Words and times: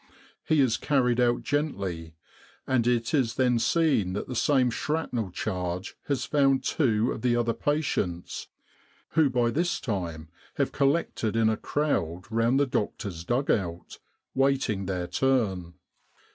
He 0.43 0.61
is 0.61 0.77
carried 0.77 1.19
out 1.19 1.43
gently, 1.43 2.15
and 2.65 2.87
it 2.87 3.13
is 3.13 3.35
then 3.35 3.59
seen 3.59 4.13
that 4.13 4.27
the 4.27 4.33
same 4.35 4.71
shrapnel 4.71 5.29
charge 5.29 5.95
has 6.05 6.25
found 6.25 6.63
two 6.63 7.11
of 7.11 7.21
the 7.21 7.35
other 7.35 7.53
patients, 7.53 8.47
who 9.09 9.29
by 9.29 9.51
this 9.51 9.79
time 9.79 10.29
have 10.55 10.71
collected 10.71 11.35
in 11.35 11.49
a 11.49 11.55
crowd 11.55 12.23
round 12.31 12.59
the 12.59 12.65
doctor's 12.65 13.23
dug 13.23 13.51
out, 13.51 13.99
waiting 14.33 14.87
their 14.87 15.05
turn. 15.05 15.75